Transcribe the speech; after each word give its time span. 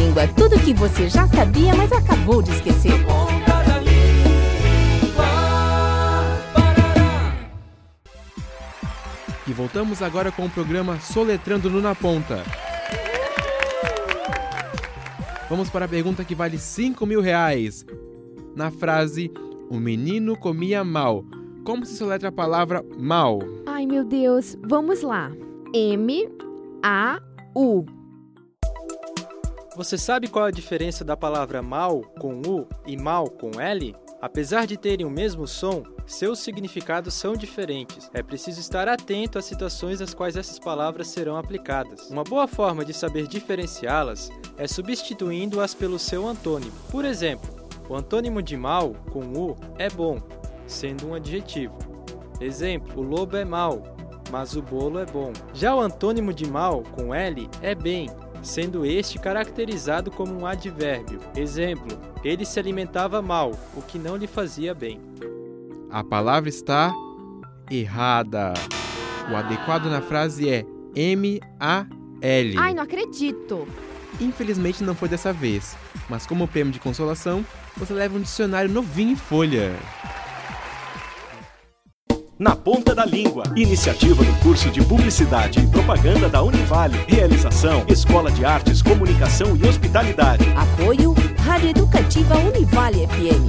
Língua. 0.00 0.28
Tudo 0.28 0.58
que 0.60 0.72
você 0.72 1.08
já 1.08 1.26
sabia, 1.26 1.74
mas 1.74 1.90
acabou 1.92 2.40
de 2.40 2.52
esquecer. 2.52 2.92
E 9.46 9.52
voltamos 9.52 10.00
agora 10.02 10.30
com 10.30 10.46
o 10.46 10.50
programa 10.50 11.00
Soletrando 11.00 11.68
no 11.68 11.80
Na 11.80 11.94
Ponta. 11.94 12.44
Vamos 15.48 15.68
para 15.68 15.86
a 15.86 15.88
pergunta 15.88 16.24
que 16.24 16.36
vale 16.36 16.56
5 16.56 17.04
mil 17.04 17.20
reais. 17.20 17.84
Na 18.54 18.70
frase, 18.70 19.32
o 19.68 19.80
menino 19.80 20.36
comia 20.36 20.84
mal. 20.84 21.24
Como 21.64 21.84
se 21.84 21.96
soletra 21.96 22.28
a 22.28 22.32
palavra 22.32 22.84
mal? 22.96 23.40
Ai, 23.66 23.84
meu 23.84 24.04
Deus. 24.04 24.56
Vamos 24.62 25.02
lá. 25.02 25.32
M-A-U. 25.74 26.44
Você 29.76 29.96
sabe 29.96 30.26
qual 30.26 30.46
a 30.46 30.50
diferença 30.50 31.04
da 31.04 31.16
palavra 31.16 31.62
mal 31.62 32.02
com 32.18 32.42
U 32.44 32.66
e 32.84 32.96
mal 32.96 33.30
com 33.30 33.60
L? 33.60 33.94
Apesar 34.20 34.66
de 34.66 34.76
terem 34.76 35.06
o 35.06 35.10
mesmo 35.10 35.46
som, 35.46 35.84
seus 36.04 36.40
significados 36.40 37.14
são 37.14 37.34
diferentes. 37.34 38.10
É 38.12 38.20
preciso 38.20 38.58
estar 38.58 38.88
atento 38.88 39.38
às 39.38 39.44
situações 39.44 40.00
às 40.00 40.12
quais 40.12 40.36
essas 40.36 40.58
palavras 40.58 41.06
serão 41.06 41.36
aplicadas. 41.36 42.10
Uma 42.10 42.24
boa 42.24 42.48
forma 42.48 42.84
de 42.84 42.92
saber 42.92 43.28
diferenciá-las 43.28 44.28
é 44.58 44.66
substituindo-as 44.66 45.72
pelo 45.72 46.00
seu 46.00 46.26
antônimo. 46.26 46.72
Por 46.90 47.04
exemplo, 47.04 47.48
o 47.88 47.94
antônimo 47.94 48.42
de 48.42 48.56
mal, 48.56 48.92
com 49.12 49.20
U, 49.20 49.56
é 49.78 49.88
bom, 49.88 50.20
sendo 50.66 51.06
um 51.06 51.14
adjetivo. 51.14 51.78
Exemplo: 52.40 53.00
o 53.00 53.06
lobo 53.06 53.36
é 53.36 53.44
mau, 53.44 53.84
mas 54.32 54.56
o 54.56 54.62
bolo 54.62 54.98
é 54.98 55.06
bom. 55.06 55.32
Já 55.54 55.74
o 55.76 55.80
antônimo 55.80 56.34
de 56.34 56.50
mal, 56.50 56.82
com 56.82 57.14
L, 57.14 57.48
é 57.62 57.74
bem, 57.74 58.10
sendo 58.42 58.84
este 58.84 59.18
caracterizado 59.18 60.10
como 60.10 60.38
um 60.38 60.46
advérbio. 60.46 61.20
Exemplo: 61.34 61.98
ele 62.24 62.44
se 62.44 62.58
alimentava 62.58 63.20
mal, 63.20 63.52
o 63.74 63.82
que 63.82 63.98
não 63.98 64.16
lhe 64.16 64.26
fazia 64.26 64.74
bem. 64.74 65.00
A 65.90 66.04
palavra 66.04 66.48
está 66.48 66.92
errada. 67.70 68.54
O 69.30 69.36
adequado 69.36 69.86
na 69.86 70.00
frase 70.00 70.48
é 70.48 70.64
M-A-L. 70.94 72.58
Ai, 72.58 72.74
não 72.74 72.82
acredito. 72.82 73.66
Infelizmente 74.20 74.82
não 74.82 74.94
foi 74.94 75.08
dessa 75.08 75.32
vez, 75.32 75.76
mas 76.08 76.26
como 76.26 76.48
prêmio 76.48 76.72
de 76.72 76.80
consolação, 76.80 77.44
você 77.76 77.92
leva 77.92 78.18
um 78.18 78.20
dicionário 78.20 78.70
novinho 78.70 79.12
em 79.12 79.16
folha. 79.16 79.72
Na 82.40 82.56
Ponta 82.56 82.94
da 82.94 83.04
Língua. 83.04 83.42
Iniciativa 83.54 84.24
do 84.24 84.32
curso 84.40 84.70
de 84.70 84.82
Publicidade 84.82 85.60
e 85.60 85.66
Propaganda 85.66 86.26
da 86.26 86.42
Univale. 86.42 86.98
Realização: 87.06 87.84
Escola 87.86 88.30
de 88.30 88.46
Artes, 88.46 88.80
Comunicação 88.80 89.54
e 89.54 89.68
Hospitalidade. 89.68 90.48
Apoio 90.56 91.14
Rádio 91.44 91.68
Educativa 91.68 92.38
Univale 92.38 93.06
FM. 93.08 93.39